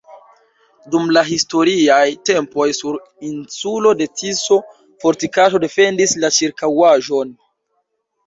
[0.93, 2.95] Dum la historiaj tempoj sur
[3.29, 4.57] insulo de Tiso
[5.05, 7.37] fortikaĵo defendis la ĉirkaŭaĵon.